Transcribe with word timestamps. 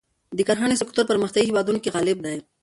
د 0.37 0.39
کرهڼې 0.47 0.75
سکتور 0.81 1.03
پرمختیايي 1.11 1.47
هېوادونو 1.47 1.79
کې 1.81 1.93
غالب 1.95 2.17
دی. 2.25 2.37